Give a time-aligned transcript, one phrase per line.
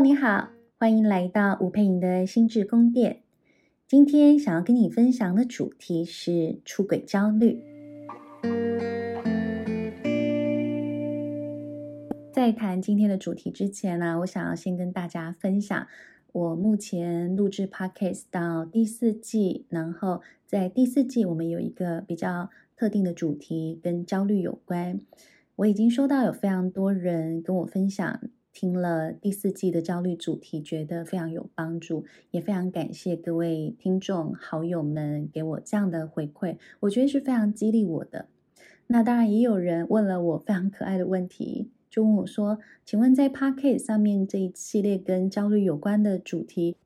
[0.00, 3.22] 你好，欢迎来到吴佩莹的心智宫殿。
[3.88, 7.60] 今天想要跟你分享的主题是出轨焦虑。
[12.32, 15.88] 在谈今天的主题之前呢，我想要先跟大家分享
[16.30, 25.00] 我目前录制 Podcast 到第四季，然后在第四季我们有一个比较特定的主题跟焦虑有关。
[25.56, 28.20] 我已经收到有非常多人跟我分享。
[28.52, 38.26] 听了第四季的焦虑主题，觉得非常有帮助，也非常感谢各位听众好友们给我这样的回馈，我觉得是非常激励我的。
[38.88, 46.76] 那当然也有人问了我非常可爱的问题，就问我说：“请问在 Podcast 上面这一系列跟焦虑有关的主题，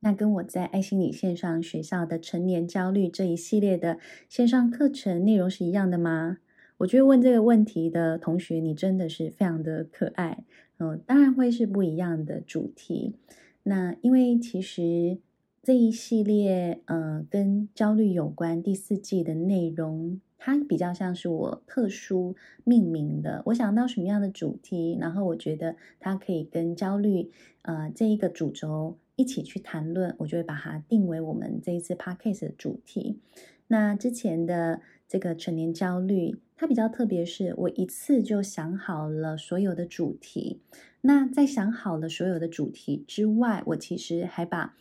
[0.00, 6.38] 那跟我在爱心理线上学校的成年焦虑这一系列的线上课程内容是一样的吗？”
[6.78, 10.44] 我觉得问这个问题的同学，你真的是非常的可爱。
[10.78, 13.14] 嗯，当然会是不一样的主题。
[13.62, 15.18] 那因为其实
[15.62, 23.42] 这一系列，呃，跟焦虑有关第四季的内容，它比较像是我特殊命名的。
[23.46, 27.30] 我想到什么样的主题，然后我觉得它可以跟焦虑，
[27.62, 33.20] 呃，这一个主轴一起去谈论，我就会把它定为我们这一次 podcast 的主题。
[33.68, 36.38] 那之前的这个成年焦虑。
[36.56, 40.60] 它比较特别，是我一次就想好了所有的主题。
[41.00, 44.76] 那在想好了所有的主题之外，我其实还把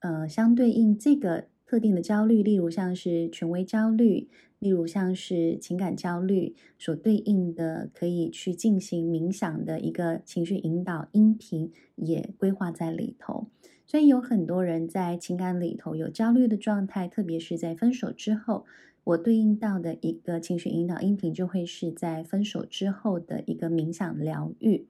[0.00, 4.28] 呃相对应这个特定的焦虑，例如像是权威焦虑，
[4.58, 13.48] 例如像是情感焦虑，所对应的可以去进行冥想的一个情绪引导音频，也规划在里头。
[13.86, 18.66] 所以有很多人在情感里头有焦虑的状态，特别是在分手之后。
[19.04, 24.88] 我对应到的一个情绪引导音频，就会是在分手之后的一个冥想疗愈。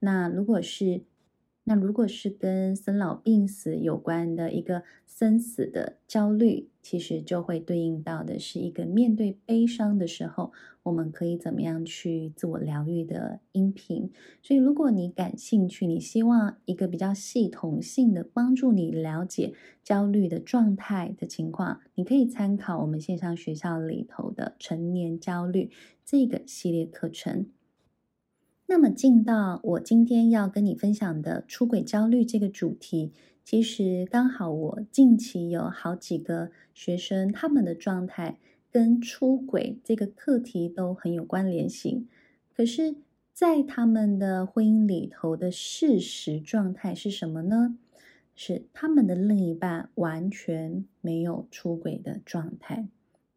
[0.00, 1.00] 那如果是，
[1.64, 10.52] 那如果是跟生老病死有关的一个生死的焦虑，其实就会对应到的是一个面对悲伤的时候，
[10.82, 14.10] 我们可以怎么样去自我疗愈的音频。
[14.42, 25.70] 所以，如果你感兴趣，你希望一个比较系统性的帮助你了解焦虑的状态的情况，你可以参考我们线上学校里头的成年焦虑
[26.04, 27.46] 这个系列课程。
[28.66, 33.12] 那么进到我今天要跟你分享的出轨焦虑这个主题，
[33.44, 38.38] 其实刚好我近期有好几个学生，他们的状态
[38.70, 42.08] 跟出轨这个课题都很有关联性。
[42.56, 42.96] 可是，
[43.34, 47.76] 在他们的婚姻里头的事实状态是什么呢？
[48.34, 52.88] 是他们的另一半完全没有出轨的状态。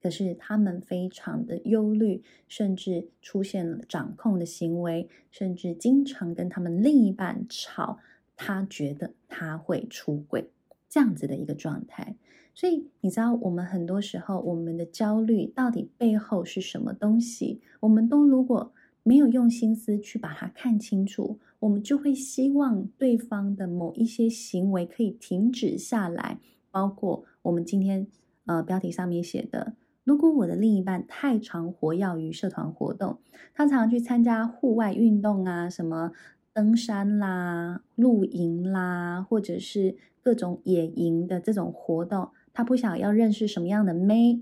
[0.01, 7.99] 可是他们非常的忧虑，甚至出现了掌控的行为，甚至经常跟他们另一半吵，
[8.37, 10.49] 他觉得他会出轨
[10.87, 12.15] 这样子的一个状态。
[12.53, 17.61] 所以你知道，我们很多时候我们的焦虑到底背后是什么东西？
[17.81, 18.71] 我们都如果
[19.03, 26.39] 没有用心思去把它看清楚，我们就会希望对方的某一些行为可以停止下来，
[26.71, 28.07] 包括我们今天
[28.45, 29.75] 呃标题上面写的。
[30.03, 33.19] 如果我的另一半太常活跃于社团活动，
[33.53, 36.11] 他常常去参加户外运动啊，什么
[36.57, 44.41] 登山啦、露营啦，或者是各种野营的这种活动，他不想要认识什么样的妹。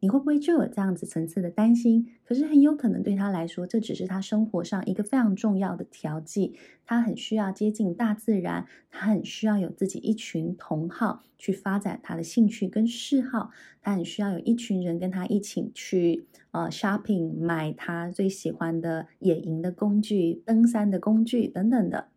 [0.00, 2.06] 你会不会就有这样子层次的担心？
[2.24, 6.54] 可是很有可能对他来说，这只是他生活上一个非常重要的调剂。
[6.84, 13.50] 他很需要接近大自然，他很需要有自己一群同好去发展他的兴趣跟嗜好。
[13.82, 22.08] 他很需要有一群人跟他一起去呃 shopping，买他最喜欢的野营的工具、登山的工具等等的。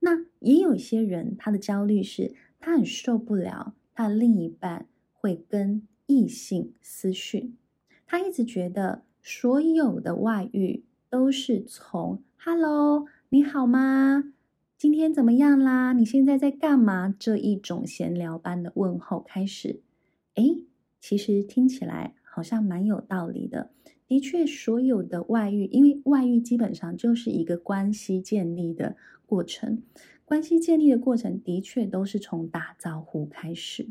[0.00, 5.86] 那也有一些人，他的焦虑是他很受不了他的另一半会跟。
[6.06, 7.56] 异性私讯，
[8.06, 14.32] 他一直觉得所有的外遇都是从 “Hello，你好吗？
[14.78, 15.92] 今天怎么样啦？
[15.92, 19.80] 你现在在干嘛？”这一种闲聊般的问候开始。
[20.34, 20.64] 诶，
[21.00, 23.70] 其实听起来好像蛮有道理的。
[24.06, 29.82] 的确，所有的外遇，因为外遇基本上就是一个关系建立的过程，
[30.24, 33.88] 关系建立的过程的确都是从打招呼开始。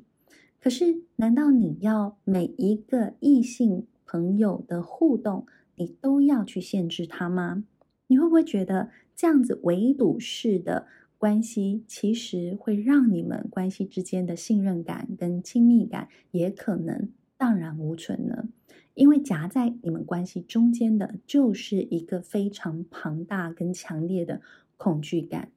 [0.65, 5.45] 可是，难道你要每一个异性朋友的互动，
[5.75, 7.63] 你都要去限制他吗？
[8.07, 10.88] 你会不会觉得这样子围堵式的
[11.19, 18.50] 关系，其实会让你们关系之间的信任感跟亲密感也可能荡然无存呢？
[18.95, 24.41] 因为夹在你们关系中间的，就是一个非常庞大跟强烈的
[24.77, 25.51] 恐惧感。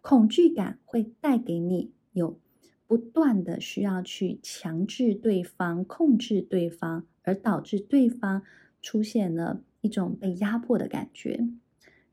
[0.00, 2.40] 恐惧感会带给你有
[2.88, 8.42] 不断的需要去强制对方、控制对方，而导致对方
[8.82, 11.46] 出现了一种被压迫的感觉。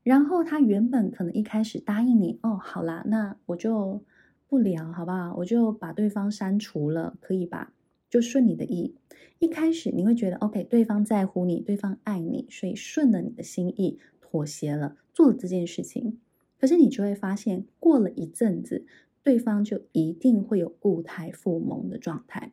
[0.04, 4.04] 然后他原本可能一开始答应你，哦，好啦，那我就
[4.46, 5.34] 不聊，好不好？
[5.38, 7.72] 我就把对方删除了，可以吧？
[8.08, 8.94] 就顺你的意。
[9.38, 16.20] 一开始你会觉得，OK，对方在乎你，对方爱你，所以顺了你的心意，妥协了，做了这件事情。
[16.58, 18.86] 可是你就会发现，过了一阵子，
[19.26, 22.52] 对方就一定会有固态复萌的状态。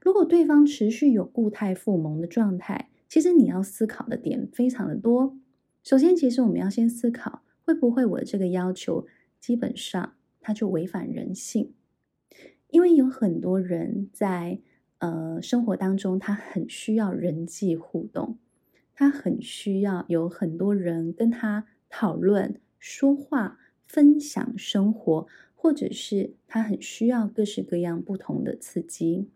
[0.00, 5.36] 如果对方持续有固态复萌的状态，其实你要思考的点非常的多。
[5.84, 9.06] 首先，其实我们要先思考，会不会我的这个要求
[9.38, 11.74] 基本上它就违反人性？
[12.70, 14.60] 因为有很多人在
[15.00, 18.38] 呃生活当中，他很需要人际互动，
[18.94, 25.26] 他很需要有很多人跟他讨论、说话、分享生活，
[25.60, 29.28] 或者是他很需要各式各样不同的刺激。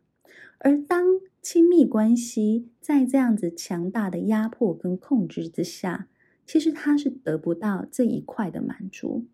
[0.58, 1.04] 而当
[1.42, 6.08] 亲密关系在这样子强大的压迫跟控制之下，
[6.46, 9.24] 其实他是得不到这一块的满足，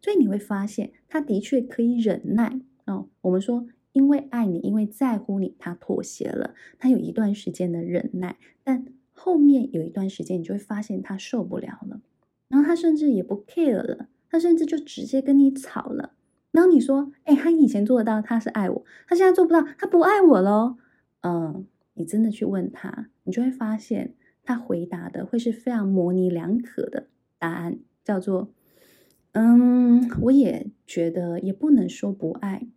[0.00, 3.08] 所以你会发现，他的确可以忍耐哦。
[3.22, 12.00] 我们说，因为爱你，因为在乎你，他妥协了，他有一段时间的忍耐，但后面有一段时间，你就会发现他受不了了，
[12.48, 16.12] 然后他甚至也不 care 了，他甚至就直接跟你吵了。
[16.56, 20.78] 然后你说，哎，他以前做得到，他是爱我，他现在做不到，他不爱我喽。
[21.20, 24.14] 嗯，你真的去问他，你就会发现。
[24.48, 28.52] 他回答的会是非常模棱两可的答案，叫做
[29.34, 32.68] “嗯，我也觉得也不能说不爱，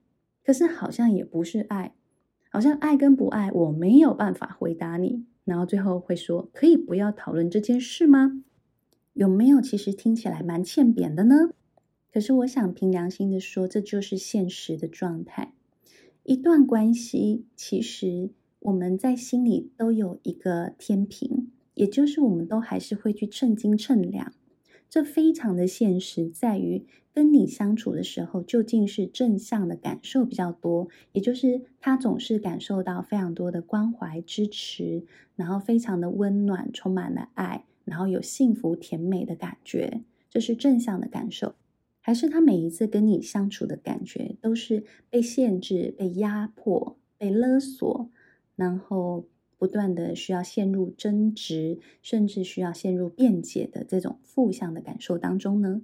[0.44, 1.94] 可是好像也不是爱，
[2.50, 8.42] 好像爱跟不爱我没有办法回答你。”然后最后会说：“可以不要讨论这件事吗？”
[9.14, 9.62] 有没有？
[9.62, 11.52] 其实听起来蛮欠扁的呢。
[12.12, 15.54] 可是我想凭良心的说，这就是现实的状态。
[16.24, 21.52] 一段关系，其实我们在心里都有一个天平。
[21.76, 24.34] 也就是我们都还是会去称斤称两，
[24.90, 35.06] 这非常的现实，在于跟你相处的时候，究竟是正向的感受比较多，也就是他总是感受到非常多的关怀支持，
[35.38, 41.56] 然后非常的温暖，充满了爱，然后有幸福甜美的感觉，这是正向的感受，
[42.10, 48.10] 还是他每一次跟你相处的感觉都是被限制、被压迫、被勒索，
[48.56, 49.28] 然后。
[49.60, 55.82] 不断的需要陷入争执，甚至需要陷入辩解的这种负向的感受当中呢？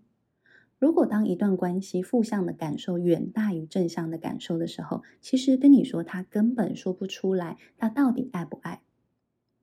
[0.80, 8.81] 如果当一段关系负向的感受远大于正向的感受的时候，其实跟你说他根本说不出来他到底爱不爱，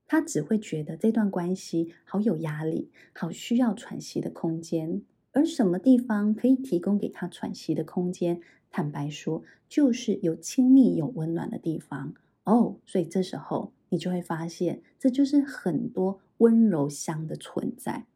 [0.05, 5.01] 他只会觉得这段关系好有压力，好需要喘息的空间。
[5.33, 8.39] 而什么地方可以提供给他喘息的空间？
[8.71, 12.13] 坦白说，就是有亲密、有温暖的地方
[12.45, 12.77] 哦。
[12.85, 13.73] 所以这时候。
[13.89, 18.07] 你就会发现，这就是很多温柔乡的存在。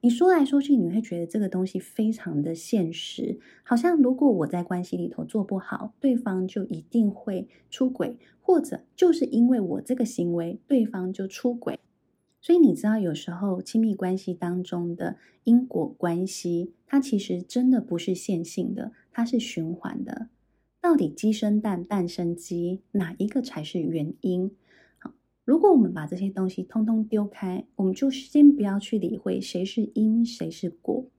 [0.00, 11.78] 你说来说去，你会觉得这个东西非常的现实，好像如果我在关系里头做不好，对方就一定会出轨，或者就是因为我这个行为，对方就出轨。
[12.40, 20.28] 所以你知道，有时候亲密关系当中的因果关系，它其实真的不是线性的，它是循环的。
[20.80, 24.50] 到底鸡生蛋，蛋生鸡，哪一个才是原因？
[24.98, 25.12] 好
[25.44, 31.10] 如果我们把这些东西通通丢开，我们就先不要去理会谁是因谁是果，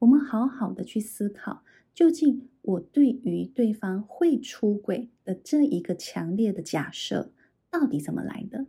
[0.00, 1.62] 我们好好的去思考，
[1.94, 7.32] 究竟我对于对方会出轨的这一个强烈的假设
[7.70, 8.66] 到底怎么来的？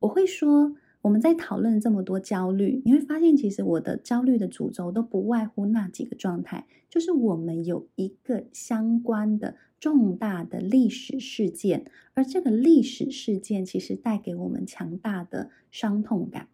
[0.00, 9.56] 我会说，我们在讨论这么多焦虑，你会发现，其实我的焦虑的主轴都不外乎那几个状态，就是我们有一个相关的。
[9.80, 16.48] 重大的历史事件，而这个历史事件其实带给我们强大的伤痛感。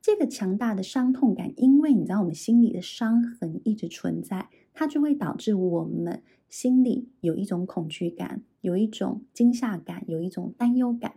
[0.00, 11.16] 这个强大的伤痛感，因为你知道我们心里的伤痕一直存在，它就会导致我们心里有一种恐惧感，有一种惊吓感，有一种担忧感。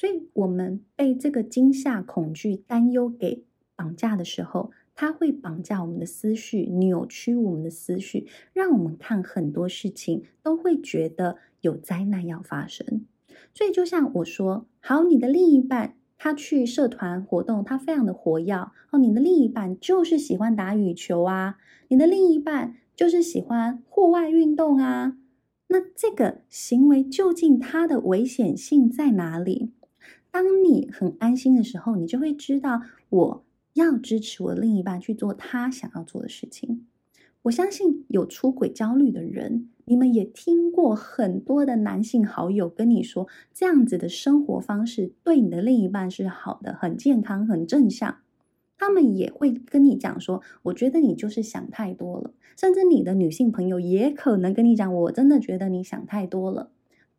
[0.00, 3.44] 所以，我们被这个惊吓、恐惧、担忧给
[3.76, 4.70] 绑架的时候。
[4.94, 13.06] 它会绑架我们的思绪，扭曲我们的思绪，让我们看很多事情都会觉得有灾难要发生。
[13.54, 18.52] 所以，就像我说，好，你的另一半他去社团活动，他非常的活跃
[18.90, 18.98] 哦。
[18.98, 21.56] 你的另一半就是喜欢打羽球啊，
[21.88, 25.16] 你的另一半就是喜欢户外运动啊。
[25.68, 29.72] 那这个行为究竟它的危险性在哪里？
[30.30, 33.44] 当你很安心的时候，你就会知道我。
[33.74, 36.88] 要支持我另一半去做他想要做的事情，
[37.42, 48.16] 我相信有出轨焦虑的人，你们也听过很多的男性好友跟你说，这样子的生活方式对你的另一半是好的，很健康，很正向。
[48.76, 52.32] 他们也会跟你讲说，我觉得你就是想太多了。
[52.56, 56.72] 甚至你的女性朋友也可能跟你讲，我真的觉得你想太多了。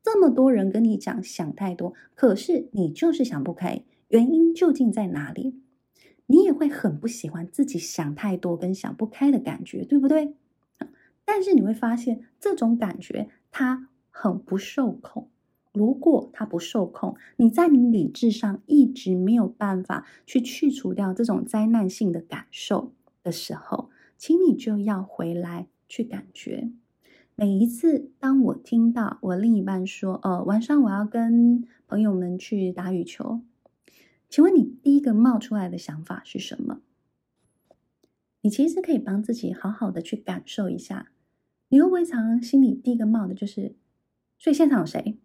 [0.03, 5.60] 这么多人跟你讲想太多，可是你就是想不开，原因究竟在哪里？
[6.27, 10.34] 你也会很不喜欢自己想太多跟想不开的感觉，对不对？
[11.25, 15.29] 但是你会发现这种感觉它很不受控。
[15.74, 22.91] 如果它不受控，你在你理智上一直没有办法去去除掉这种灾难性的感受
[23.24, 26.72] 的时候，请你就要回来去感觉。
[27.41, 33.41] 每一次当我听到我另一半说：“哦，晚上我要跟朋友们去打羽球。”
[34.29, 36.81] 请问你第一个冒出来的想法是什么？
[38.41, 41.10] 你其实可以帮自己好好的去感受一下，
[41.69, 43.75] 你会不会常心里第一个冒的就是，
[44.38, 45.17] 所以现场有谁？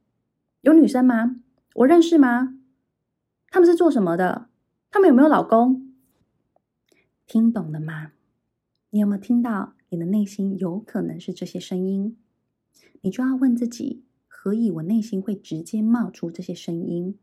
[0.63, 1.43] 有女生吗？
[1.75, 2.59] 我认识吗？
[3.51, 4.49] 他们是做什么的？
[4.91, 5.93] 他们有没有老公？
[7.27, 8.13] 听懂了吗？
[8.89, 9.75] 你有没有听到？
[9.89, 12.17] 你的内心有可能是这些声音，
[13.03, 17.19] 你就要问自己：何以我内心会直接冒出这些声音？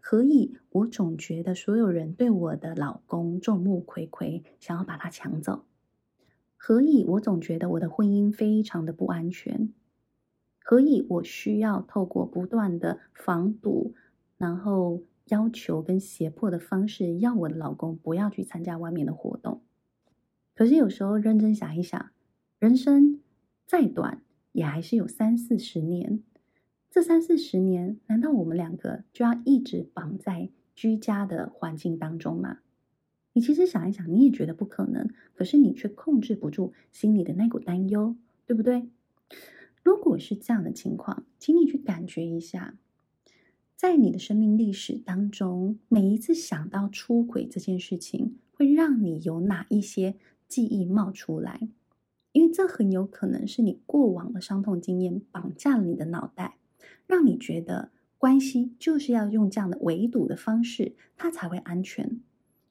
[0.00, 5.64] 何以我总觉得所有人对我的老公众目睽睽，想要把他抢走？
[6.56, 9.72] 何以我总觉得我的婚姻非常的不安全？
[10.64, 13.94] 何以我需要透过不断的防堵，
[14.38, 19.60] 然后要求跟胁迫的方式，要我的老公不要去参加外面的活动？
[20.56, 22.10] 可是有时候认真想一想，
[22.58, 23.20] 人生
[23.66, 24.22] 再短，
[24.52, 26.22] 也还是有三四十年。
[26.90, 32.60] 这三四十年，难道我们两个就要一直绑在居家的环境当中吗？
[33.34, 38.88] 你其实想一想，你也觉得不可能，可是你却控制不住心里的那股担忧，对不对？
[39.82, 42.78] 如果是这样的情况，请你去感觉一下，
[43.76, 50.16] 在你的生命历史当中，每一次想到出轨这件事情，会让你有哪一些
[50.48, 51.68] 记忆冒出来？
[52.32, 56.58] 因为这很有可能是你过往的伤痛经验绑架了你的脑袋。
[57.06, 62.20] 让你觉得关系就是要用这样的围堵的方式，它才会安全。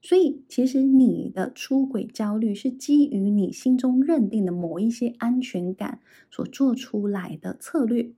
[0.01, 8.12] 所以，其实你的出轨焦虑是基于你心中认定的某一些安全感所做出来的策略。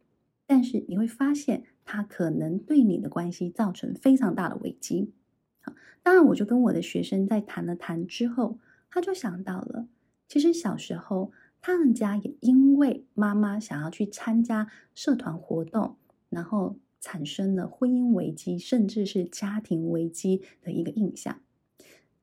[0.46, 5.14] 但是，你会发现它可能对你的关系造成非常大的危机。
[5.62, 5.74] 好，
[6.04, 8.60] 当然，我就跟我的学生在谈了谈之后，
[8.90, 9.88] 他就想到了，
[10.28, 15.98] 其实小时候他们家也因为妈妈想要去参加社团活动。
[16.30, 21.40] 然后产生了婚姻危机，甚至是家庭危机的一个印象。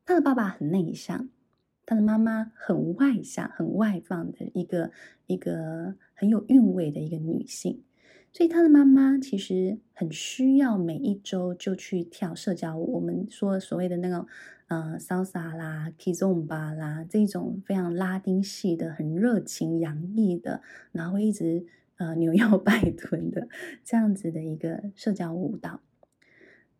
[0.04, 1.30] 他的爸爸很内向，
[1.87, 4.92] 他的妈妈很外向、很外放的一个
[5.26, 7.83] 一个很有韵味的一个女性。
[8.34, 12.96] 所以他的妈妈其实很需要每一周就去跳社交舞。
[12.96, 14.26] 我们说所谓的那种
[14.66, 20.60] 呃潇洒啦、kizomba 啦这种非常拉丁系的、很热情洋溢的，
[20.92, 21.64] 然后会一直。
[21.96, 23.46] 呃，扭腰 摆臀的
[23.84, 25.78] 这样子的一个社交舞蹈，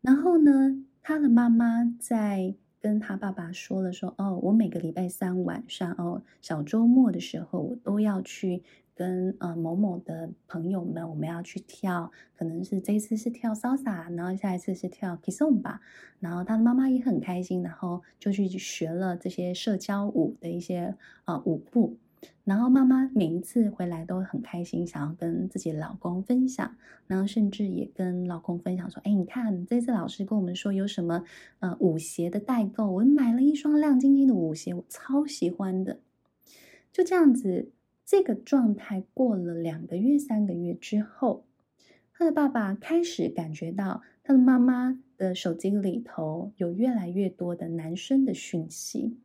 [0.01, 15.79] 然后呢，他的妈妈在跟他爸爸说了说，哦，我每个礼拜三晚上，哦，小周末的时候，我都要去跟呃某某的朋友们，我们要去跳，可能是这一次是跳 salsa，然后下一次是跳 kizomba，
[16.21, 21.97] 然后他的妈妈也很开心，然后就去学了这些社交舞的一些呃舞步。
[22.45, 26.75] 然后妈妈每一次回来都很开心，想要跟自己老公分享，
[27.07, 31.23] 然后甚至也跟老公分享说：“哎，你看这次老师跟我们说有什么
[31.61, 35.99] 呃舞鞋的代购，我买了一双亮晶晶的舞鞋，我超喜欢的。”
[36.93, 37.71] 就这样子，
[38.05, 41.45] 这个状态过了两个月、三个月之后，
[42.13, 49.17] 他的爸爸开始感觉到他的妈妈的手机里头有越来越多的男生的讯息。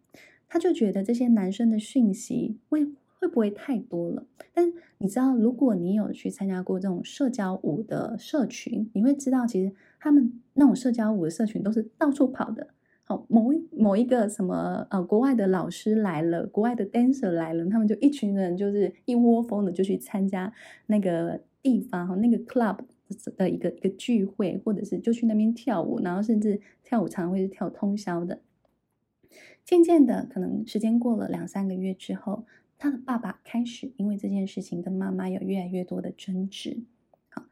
[0.48, 2.86] 他就觉得这些男生的讯息会
[3.20, 4.26] 会不会太多了？
[4.54, 12.70] 但你知道，如果你有去参加过这种社交舞的社群，你会知道，其实他们那种社交舞的社群都是到处跑的。
[13.12, 20.54] 好，某一某一个什么呃，国外的老师来了，国外的 dancer 来了，他们就一群人就是一窝蜂的就去参加
[20.86, 22.78] 那个地方那个 club
[23.36, 28.42] 的一个一个聚会，或者是就去那边跳舞，然后甚至跳舞常常会是跳通宵的。
[29.66, 32.46] 渐渐的，可能时间过了两三个月之后，
[32.78, 36.84] 他的爸爸开始因为这件事情跟妈妈有越来越多的争执。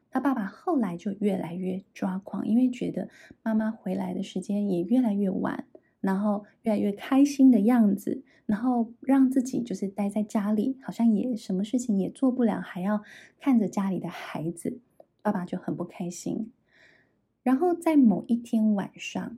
[0.09, 3.09] 他爸爸后来就越来越抓狂，因为觉得
[3.43, 5.65] 妈妈回来的时间也越来越晚，
[5.99, 13.03] 然后越来越开心的样子，然后让自己就是待在家里，好像也什么事情也做不了，还要
[13.39, 14.79] 看着家里的孩子，
[15.21, 16.51] 爸爸就很不开心。
[17.43, 19.37] 然后在某一天晚上，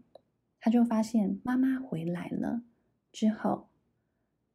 [0.60, 2.64] 他就发现妈妈回来了
[3.12, 3.68] 之后，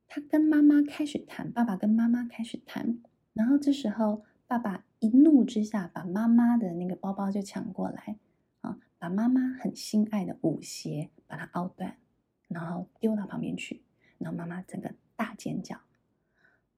[0.06, 2.98] 他跟妈妈开始谈，爸爸跟妈妈开始谈，
[3.32, 8.16] 然后这时候爸爸一怒之下把妈妈的那个包包就抢过来。
[8.62, 11.98] 啊把妈妈很心爱的舞鞋把它凹断，
[12.48, 13.82] 然后丢到旁边去，
[14.16, 15.78] 然后妈妈整个大尖叫，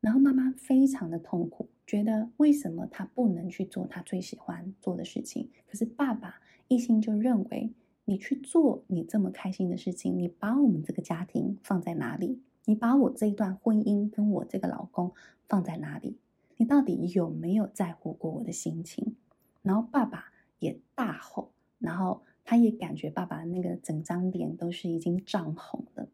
[0.01, 5.51] 然后妈妈非常的痛苦，觉得为什么她不能去做她最喜欢做的事情？
[5.69, 7.73] 可是爸爸一心就认为
[8.07, 12.43] 你去做你这么开心的事情，你把我们这个家庭放在哪里？
[12.65, 15.13] 你把我这一段婚姻跟我这个老公
[15.49, 16.19] 放在哪里？
[16.57, 19.17] 你到底有没有在乎过我的心情？
[19.63, 21.53] 然后爸爸也大吼。
[21.79, 26.09] 然后他也感觉爸爸那个整张脸都是已经涨红了，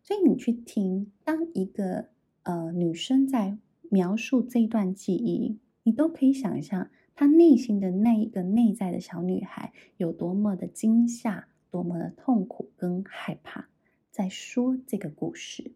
[0.00, 2.10] 所以你去听，当一个
[2.44, 3.58] 呃女生在
[3.90, 13.68] 描述这段记忆，你都可以想象她内心的那一个内在的小女孩有多么的惊吓，多么的痛苦跟害怕，
[14.12, 15.72] 在说这个故事。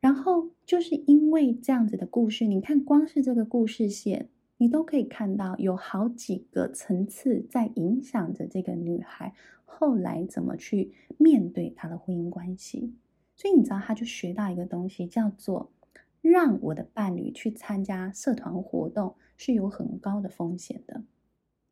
[0.00, 4.28] 然后就是因为这样子的故事，你看光是这个故事线。
[4.62, 9.32] 你都可以看到有好几个层次在影响着这个女孩
[9.64, 12.92] 后来怎么去面对她的婚姻关系。
[13.34, 15.72] 所以你知道，她就学到一个东西，叫做
[16.20, 21.02] 让我的伴侣去参加社团活动是有很高的风险的，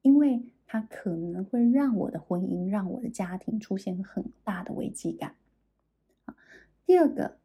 [0.00, 5.34] 因为它可能会让我的婚姻、让我的家庭出现很大的危机感。
[6.86, 7.36] 第二个，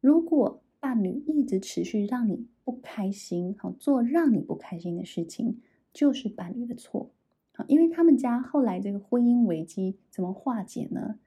[0.00, 5.60] 如果伴侣一直持续让你不开心，好，做让你不开心的事情，
[5.92, 7.10] 就是伴侣的错。
[7.52, 11.18] 好，因为他们家后来这个婚姻危机怎么化解呢？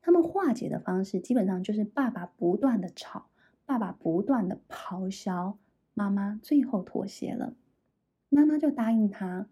[0.00, 3.26] 他们化解的方式基本上就是爸爸不断的吵，
[3.64, 5.58] 爸爸不断的咆哮，
[5.94, 7.54] 妈妈最后妥协了，
[8.28, 9.48] 妈妈就答应他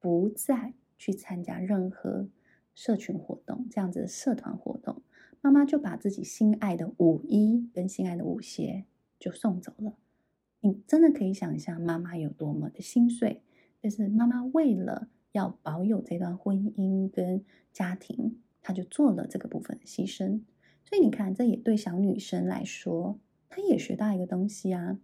[0.00, 2.28] 不再去参加任何
[2.74, 5.02] 社群活动，这样子的社团活动，
[5.42, 8.84] 妈妈就把自己心爱的舞衣跟心爱的舞鞋
[9.18, 9.98] 就送走了。
[10.60, 13.42] 你真的可以想象妈妈有多么的心碎，
[13.80, 20.40] 但是妈妈为了要保有这段婚姻跟家庭，她就做了这个部分的牺牲。
[20.84, 25.00] 所以你看，这也对小女生来说，她也学到一个东西啊，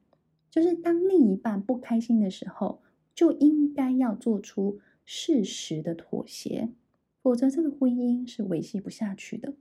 [0.48, 2.80] 就是当另一半不开心的时候，
[3.12, 6.68] 就应该要做出适时的妥协，
[7.20, 9.54] 否则这个婚姻是维系不下去的。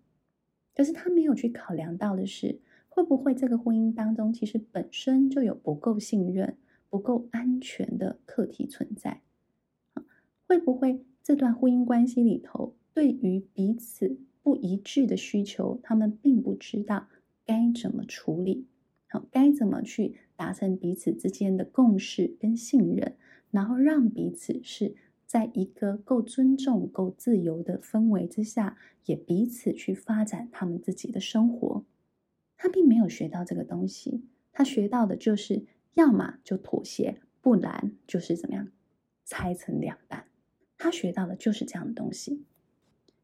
[0.77, 2.59] 可是他没有去考量到的是。
[2.89, 6.57] 会不会这个婚姻当中，其实本身就有不够信任、
[6.89, 9.21] 不够安全的课题存在？
[10.47, 17.07] 会不会这段婚姻关系里头，对于彼此不一致的需求，他们并不知道
[17.45, 18.65] 该怎么处理？
[19.09, 23.15] 好，该怎么去达成彼此之间的共识跟信任，
[23.51, 24.95] 然后让彼此是
[25.27, 31.85] 在一个够尊重、够自由的氛围之下，也彼此去发展他们自己的生活。
[32.55, 38.71] 他并没有学到这个东西，他学到的就是要么就妥协，不然就是怎么样
[39.25, 40.25] 拆成两半。
[40.77, 42.45] 他学到的就是这样的东西。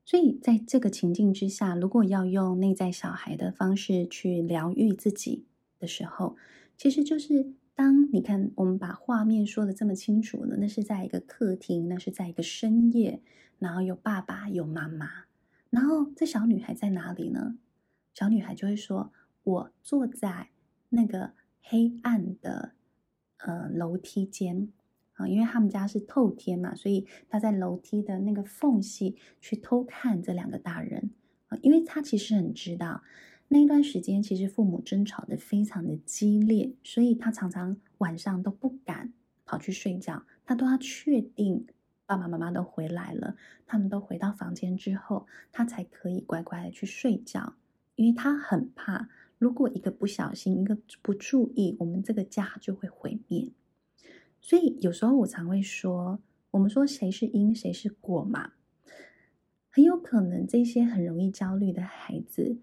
[0.05, 5.45] 所以在这个情境之下，如果要用内在小孩的方式去疗愈自己
[5.79, 6.35] 的时候，
[6.75, 13.21] 其实就是当你看我们把画面说得这么清楚了，那是在一个客厅，那是在一个深夜，
[13.59, 15.25] 然后有爸爸有妈妈，
[15.69, 17.57] 然后这小女孩在哪里呢？
[18.13, 19.12] 小女孩就会说。
[19.45, 20.51] 我坐在
[20.88, 22.75] 那个黑暗的
[23.39, 24.69] 呃楼梯间
[25.15, 31.12] 啊，因为他们家是透天嘛，所以他在楼梯的那个缝隙去偷看这两个大人
[31.47, 33.03] 啊，因为他其实很知道
[33.53, 39.13] 那一段时间其实父母争吵得非常的激烈，所以他常常晚上都不敢
[39.45, 41.67] 跑去睡觉，他都要确定
[42.07, 43.35] 爸爸妈妈都回来了，
[43.67, 47.53] 他们都回到房间之后，他才可以乖乖的去睡觉，
[47.93, 49.07] 因为他很怕。
[49.37, 53.51] 如果一个不小心，一个不注意，我们这个家就会毁灭。
[54.41, 58.53] 所以有时候我常会说，我们说谁是因，谁是果嘛？
[59.69, 62.57] 很有可能这些很容易焦虑的孩子，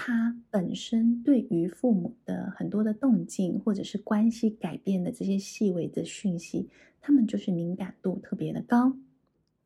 [0.00, 6.68] 他本身对于父母的很多的动静，或者是关系改变的这些细微的讯息，
[7.00, 8.96] 他们就是敏感度特别的高。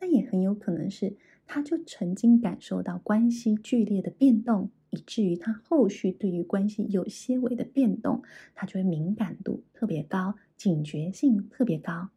[0.01, 4.71] 那也很有可能是，他就曾经感受到关系剧烈的变动。
[4.89, 8.23] 以至于他后续对于关系有些微的变动，
[8.55, 12.09] 他就会敏感度特别高，警觉性特别高，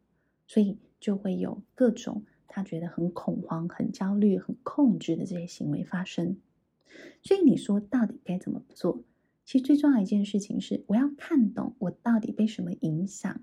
[0.46, 6.38] 所以就会有各种他觉得很恐慌、很焦虑、很控制的这些行为发生。
[7.22, 9.02] 所以你说到底该怎么做？
[9.44, 13.40] 其实最重要一件事情是，我要看懂我到底被什么影响。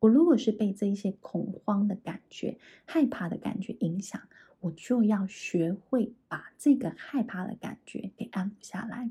[0.00, 4.20] 我如果是被这一些恐慌的感觉、害怕的感觉影响，
[4.60, 9.10] 我就要学会把这个害怕的感觉给安抚下来。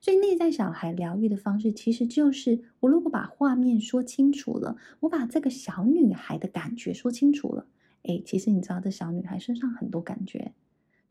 [0.00, 7.66] 所以内在小孩疗愈的方式，其实就是我如果把画面说清楚了，我把这个小女孩的感觉说清楚了，
[8.02, 10.52] 诶，其实你知道，这小女孩身上很多感觉，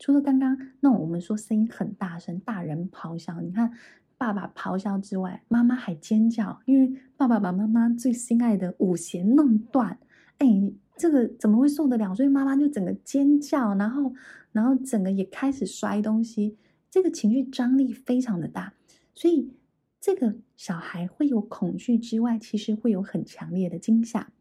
[0.02, 3.70] 除了刚刚那我们说声音很大声、大人咆哮，你看
[4.18, 9.96] 爸爸咆哮之外，妈妈还尖叫，因为爸爸把妈妈最心爱的五弦弄断，
[10.38, 12.12] 诶，这个怎么会受得了？
[12.16, 14.12] 所以妈妈就整个尖叫，然后，
[14.50, 16.56] 然后整个也开始摔东西。
[16.90, 18.74] 这个情绪张力非常的大，
[19.14, 19.52] 所以
[20.00, 24.32] 这个小孩会有恐惧之外，其实会有很强烈的惊吓。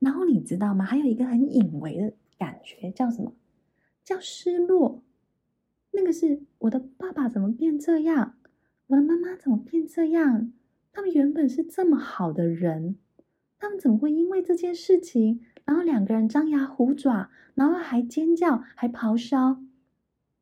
[0.00, 0.84] 然后你知道吗？
[0.84, 3.32] 还有一个很隐微的感觉，叫什么？
[4.12, 5.02] 叫失落。
[5.92, 8.34] 那个是我的爸爸怎么变这样？
[8.88, 10.52] 我的妈妈怎么变这样？
[10.92, 12.96] 他们原本是这么好的人，
[13.58, 19.62] 他们怎么会因为这件事情，然后两个人张牙舞爪，然后还尖叫，还咆哮？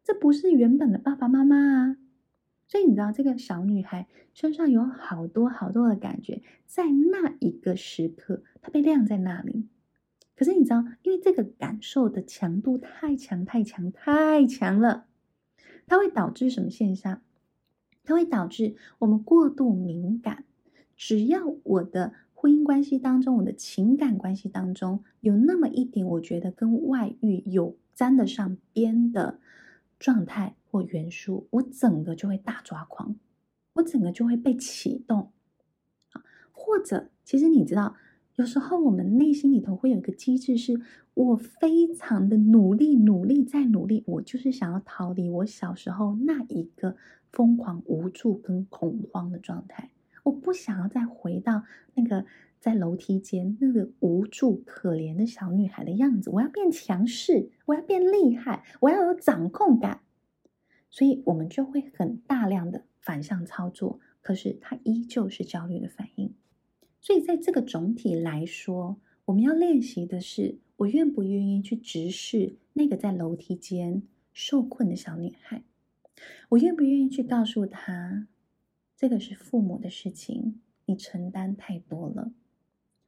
[0.03, 1.97] 这不是原本的爸爸妈妈啊，
[2.67, 9.69] 所以你知道这个小女孩身上有好多好多的感觉，在那一个时刻，她被晾在那里。
[10.41, 15.05] 可是你知道，因为这个感受的强度太强、太强、太强了，
[15.87, 17.21] 它会导致什么现象？
[18.05, 20.45] 它会导致我们过度敏感。
[20.97, 29.41] 只要我的婚姻关系当中，我的情感关系当中有那么一点，我觉得跟外遇有沾得上边的。
[29.99, 33.17] 状态或元素，我整个就会大抓狂，
[33.75, 35.31] 我整个就会被启动，
[36.53, 37.97] 或者，其实你知道，
[38.41, 40.81] 有时候我们内心里头会有一个机制，是
[41.13, 46.97] 我非常的努力，努力再努力，我就是想要逃离我小时候那一个
[47.31, 49.91] 疯狂、无助跟恐慌的状态，
[50.23, 52.25] 我不想要再回到那个。
[52.59, 60.03] 在楼梯间，那个无助可怜的小女孩的样子，我要变强势，我要变厉害，我要有掌控感，
[60.91, 66.30] 所以我们就会很大量的反向操作，可是它依旧是焦虑的反应。
[67.01, 75.63] 所以在这个总体来说，我们要练习的是，我愿不愿意去直视那个在楼梯间受困的小女孩，
[76.51, 78.27] 我愿不愿意去告诉她，
[78.97, 82.33] 这个是父母的事情，你承担太多了。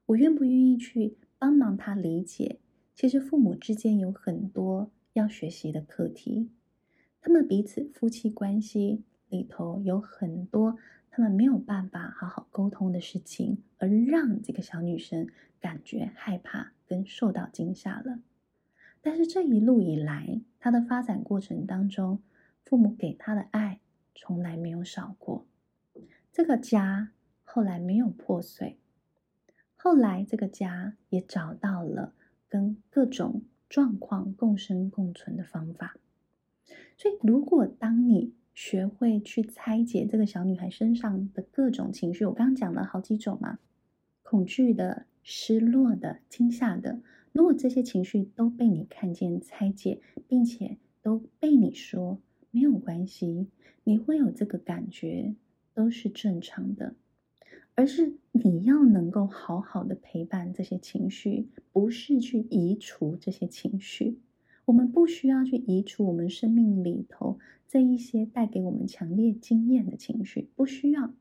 [0.07, 2.59] 我愿不愿意去帮忙他理解？
[2.95, 6.49] 其实父母之间有很多要学习的课题，
[7.21, 10.77] 他们彼此夫妻关系里头有很多
[11.15, 15.29] 他们没有办法好好沟通的事情，而让这个小女生
[15.61, 18.19] 感觉害怕跟受到惊吓了。
[19.03, 22.23] 但是这一路以来，她的发展过程当中，
[22.65, 23.81] 父母给她的爱
[24.15, 25.45] 从来没有少过，
[26.33, 27.11] 这个家
[27.45, 28.79] 后来没有破碎。
[29.77, 32.15] 后来，这个家也找到了
[32.49, 35.97] 跟各种状况共生共存的方法。
[36.97, 43.59] 所以，如果当你学会去拆解这个小女孩身上的各种情绪，我刚刚讲了好几种嘛，
[44.23, 47.01] 恐惧的、失落的、惊吓的。
[47.33, 53.49] 如果这些情绪都被你看见、拆解，并且都被你说没有关系，
[53.85, 55.35] 你会有这个感觉，
[55.73, 56.95] 都是正常的。
[57.75, 64.19] 而是你要能够好好的陪伴这些情绪，不是去移除这些情绪。
[64.65, 71.13] 我们不需要去移除我们生命里头这一些带给我们强烈经验的情绪，不需要。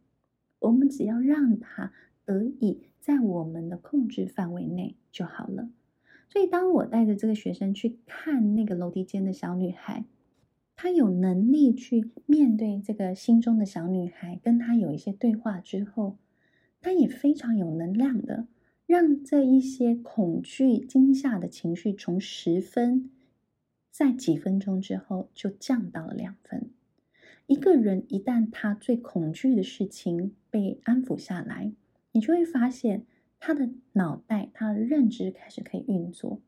[0.60, 1.92] 我们只要让它
[2.26, 5.70] 得以在我们的控制范围内就好了。
[6.30, 10.06] 所以，当我带着这个学生去看那个楼梯间的小女孩，
[10.76, 16.18] 她有能力去面对这个心中的小女孩，跟她有一些对话之后。
[16.84, 18.48] 他也非常有能量的，
[18.88, 23.12] 让这一些恐惧、惊吓的情绪从十分，
[23.92, 26.72] 在几分钟之后就降到了两分。
[27.46, 31.74] 一个人一旦他最恐惧的事情被安抚下来，
[32.14, 33.06] 你就会发现
[33.40, 36.42] 他的脑袋、他的认知开始可以运作。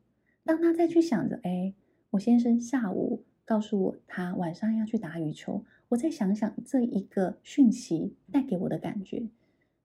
[0.44, 1.74] 当他再去想着，哎，
[2.10, 9.28] 我先生下午告诉我他晚上要去打羽球，我再想想这一个讯息带给我的感觉。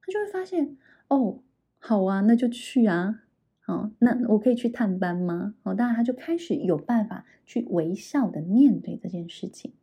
[0.01, 0.77] 他就会发现
[1.09, 1.41] 哦，
[1.79, 3.23] 好啊，那就去啊，
[3.69, 5.53] 哦，那我可以去探班吗？
[5.61, 9.73] 哦，当然他就开始有办法去微笑的面对这件事情。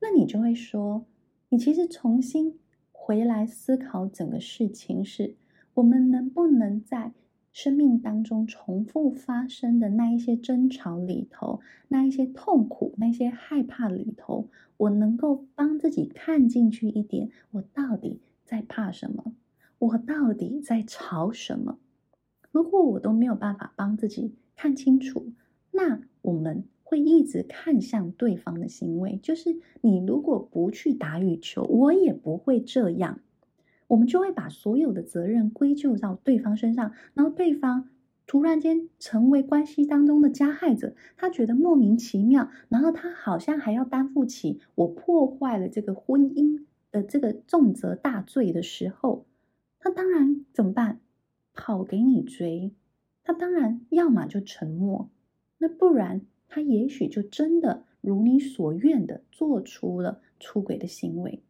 [0.00, 1.06] 那你就会说，
[1.48, 2.58] 你其实重新
[2.92, 5.34] 回来思考整个事情是，
[5.72, 7.14] 我们能不能在
[7.52, 19.32] 生命当中重复发生的那一些争吵里头，那一些痛苦，那些害怕里头，我能够帮自己看进去一点，我到底在怕什么？
[19.78, 21.78] 我到底在吵什么？
[22.50, 25.32] 如果我都没有办法帮自己看清楚，
[25.70, 29.18] 那我们会一直看向对方的行为。
[29.22, 33.20] 就是你如果不去打羽球，我也不会这样。
[33.86, 37.88] 我们就会把所有的责任归咎到对方身上，然后对方
[38.26, 49.26] 突然间成为关系当中的加害者，他觉得莫名其妙，然后他好像还要担负起我破坏了这个婚姻的这个重责大罪的时候，
[49.82, 51.00] 那当然怎么办？
[51.54, 52.72] 跑给你追，
[53.22, 55.10] 他当然要么就沉默，
[55.58, 61.42] 那不然他也许就真的如你所愿的做出了出轨的行为，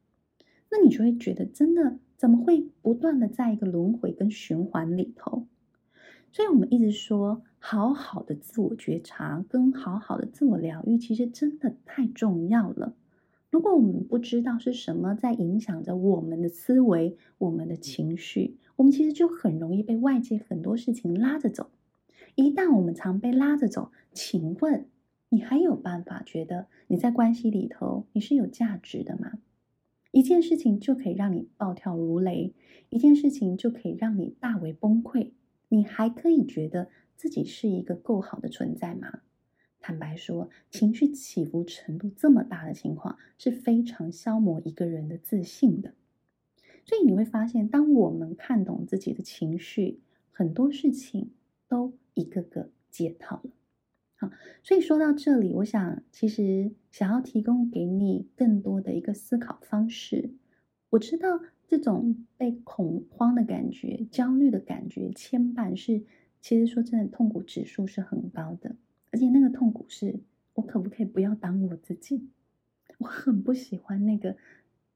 [0.71, 1.99] 那你就会觉得真的。
[2.21, 5.47] 怎么会不断的在一个轮回跟循环里头？
[6.33, 12.95] 所以我们一直说，好好的自我觉察跟好好的自我疗愈，其实真的太重要了。
[13.51, 21.71] 如果我们不知道是什么在影响着我们的思维、我们的情绪，我们其实就很容易被外界很多事情拉着走。
[22.37, 24.87] 一旦我们常被拉着走，请问
[25.31, 29.33] 你还有办法觉得你在关系里头你是有价值的吗？
[30.13, 32.55] 一件事情就可以让你暴跳如雷，
[32.89, 35.33] 一件事情就可以让你大为崩溃，
[35.69, 39.21] 你还可以觉得自己是一个够好的存在吗？
[39.81, 45.95] 坦白说，情绪起伏程度这么大的情况，是非常消磨一个人的自信的。
[46.85, 51.31] 所以你会发现，当我们看懂自己的情绪，很多事情
[51.67, 53.51] 都一个个解套了。
[54.17, 54.31] 好，
[54.63, 60.31] 所以说到这里，我想其实想要提供给你更多的一个思考方式。
[60.91, 66.03] 我知道这种被恐慌的感觉、焦虑的感觉牵绊是，
[66.41, 68.77] 其实说真的，痛苦指数是很高的。
[69.11, 70.21] 而且那个痛苦是，
[70.55, 72.29] 我可不可以不要当我自己？
[72.99, 74.37] 我很不喜欢那个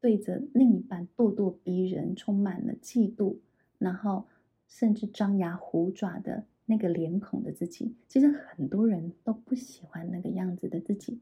[0.01, 3.37] 对着另一半咄咄逼人、充满了嫉妒，
[3.79, 4.27] 然后
[4.67, 6.47] 甚至张牙虎爪的。
[6.67, 11.21] 那个脸孔的自己，其实很多人都不喜欢那个样子的自己，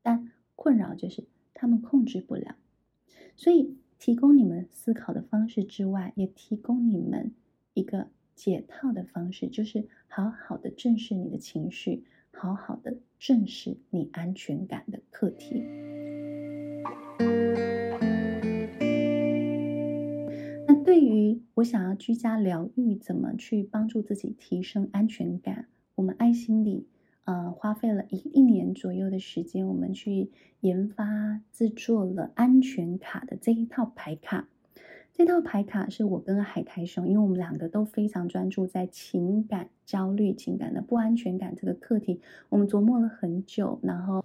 [0.00, 2.56] 但困扰就是他们控制不了。
[3.36, 7.32] 所以，提供你们思考的方式之外，也提供你们
[7.74, 15.64] 一个解套的方式，就是好好的正视你的情绪，好好的正视你安全感的课题。
[20.66, 25.66] 那对于我想要居家疗愈，怎么去帮助自己提升安全感？
[25.96, 26.86] 我们爱心理
[27.24, 34.48] 呃花费了一一年左右的时间，我们去研发制作了安全卡的这一套牌卡。
[35.18, 44.24] 这套牌卡是我跟海苔熊，因为我们两个都非常专注在情感焦虑、情感的不安全感这个课题，我们琢磨了很久，然后。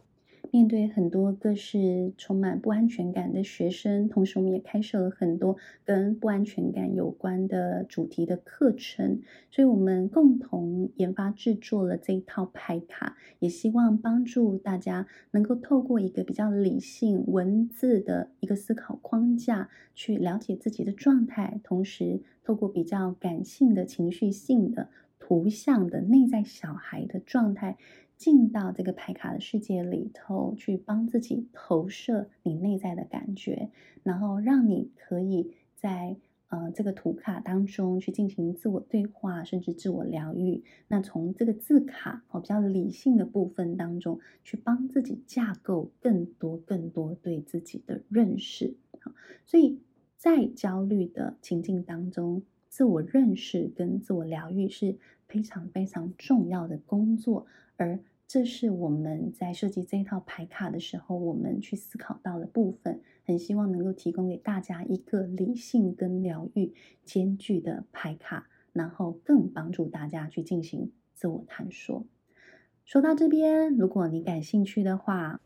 [0.54, 24.90] 面对很多各式充满不安全感的学生，同时我们也开设了很多跟不安全感有关的主题的课程，所以我们共同研发制作了这一套牌卡，也希望帮助大家能够透过一个比较理性文字的一个思考框架，去了解自己的状态，同时透过比较感性的情绪性的
[25.24, 27.78] 图像的内在小孩的状态。
[28.16, 33.70] 进到这个牌卡的世界里头，去帮自己投射你内在的感觉，
[34.02, 36.16] 然后让你可以在
[36.48, 40.64] 呃这个图卡当中去进行自我对话，甚至自我疗愈。
[40.88, 48.78] 那从这个字卡哦比较理性的部分当中，去帮自己架构更多更多对自己的认识。
[49.46, 49.82] 所以
[50.16, 57.46] 在焦虑的情境当中，自我认识跟自我疗愈是非常非常重要的工作，
[57.78, 63.00] 而这是我们在设计这一套牌卡的时候，我们去思考到的部分。
[63.26, 66.74] 很希望能够提供给大家一个理性跟疗愈
[67.06, 72.08] 兼具的牌卡，然后更帮助大家去进行自我探索。
[72.86, 75.40] 说到这边，如果你感兴趣的话，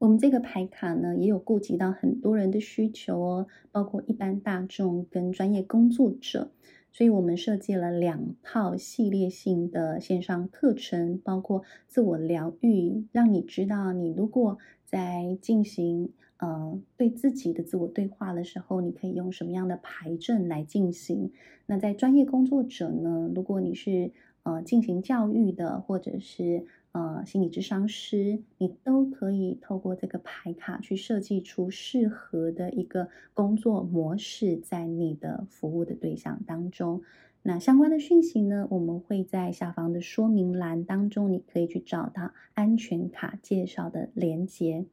[0.00, 6.52] 我们这个牌卡呢也有顾及到很多人的需求哦，包括一般大众跟专业工作者。
[6.90, 21.30] 所以我们设计了两套系列性的线上课程，包括自我疗愈，让你知道你如果在进行呃对自己的自我对话的时候，你可以用什么样的牌阵来进行。
[21.66, 24.10] 那在专业工作者呢，如果你是
[24.44, 37.02] 呃进行教育的，或者是呃，心理智商师，你都可以透过这个牌卡去设计出适合的一个工作模式，在你的服务的对象当中。
[37.42, 44.84] 那相关的讯息呢，我们会在下方的说明栏当中，你可以去找到安全卡介绍的连接。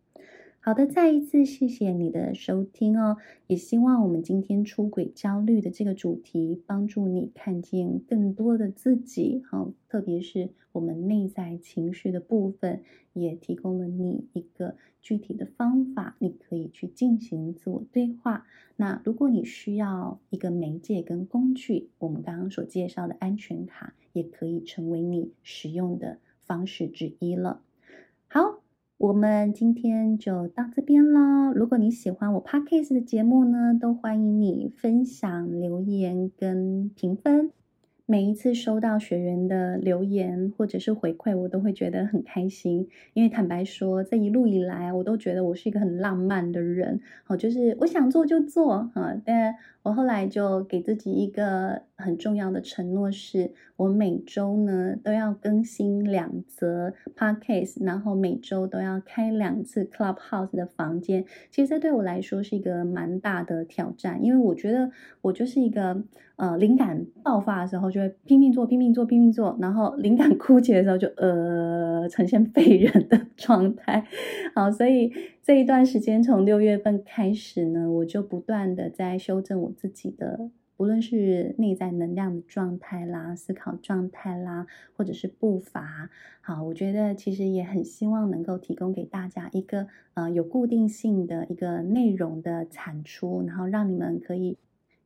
[0.68, 3.16] 好的，再一次谢谢你的收听哦，
[3.48, 18.46] 也希望我们今天出轨焦虑的这个主题，帮助你看见更多的自己，好，特别是我们内在情绪的部分，也提供了你一个具体的方法，你可以去进行自我对话。
[18.76, 27.62] 那如果你需要一个媒介跟工具，我们刚刚所介绍的安全卡，也可以成为你使用的方式之一了。
[28.98, 31.54] 我们今天就到这边喽。
[31.54, 37.52] 如果你喜欢我 Podcast 的节目呢，都欢迎你分享、留言跟评分。
[38.08, 42.88] 每一次收到学员的留言或者是回馈，我都会觉得很开心。
[43.14, 47.00] 因为坦白说，这一路以来，我都觉得我是一个很浪漫的人。
[47.24, 49.54] 好，就是我想做就做啊，但。
[49.84, 61.24] 我后来就给自己一个很重要的承诺，是我每周呢都要更新两则 podcast，然后每周都要开两次 Clubhouse 的房间。
[61.50, 66.04] 其实这对我来说是一个蛮大的挑战，因为我觉得我就是一个
[66.36, 74.06] 呃灵感爆发的时候就会拼命做、拼命做、拼命做，然后灵感枯竭的时候就呃呈现废人的状态。
[74.54, 79.72] 好，所以这一段时间从六月份开始呢，我就不断的在修正我。
[79.78, 86.10] 自己的，无论是内在能量的状态啦、思考状态啦，或者是步伐，
[86.42, 94.58] 好，我觉得其实也很希望能够提供给大家一个呃有固定性的一个内容的产出，然后让你们可以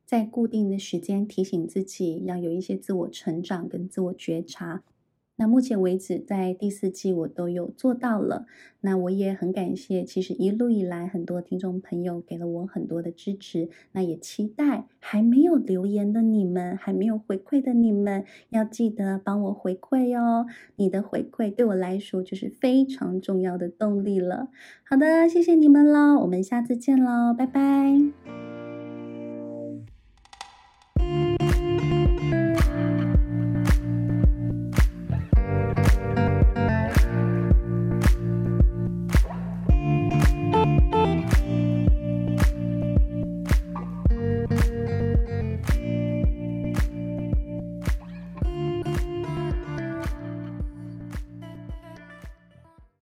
[0.04, 4.82] 在固定的时间提醒自己要有一些自我成长跟自我觉察。
[5.42, 8.46] 那目前为止，在第四季我都有做到了。
[8.82, 13.68] 那我也很感谢，其实一路以来很多听众朋友给了我很多的支持。
[13.90, 20.46] 那也期待还没有留言的你们，还没有回馈的你们，要记得帮我回馈哦。
[20.76, 24.46] 你的回馈对我来说就是非常重要的动力了。
[24.84, 28.61] 好的，谢谢你们喽，我们下次见喽，拜拜。